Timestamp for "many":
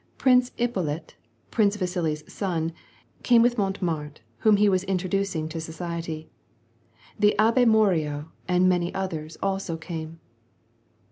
8.67-8.91